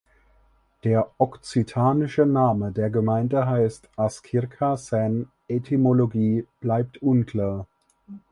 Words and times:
Der 0.83 1.11
okzitanische 1.19 2.25
Name 2.25 2.71
der 2.71 2.89
Gemeinde 2.89 3.45
heißt 3.45 3.87
Ascirca 3.97 4.75
Seine 4.75 5.27
Etymologie 5.47 6.47
bleibt 6.59 6.97
unklar. 7.03 7.67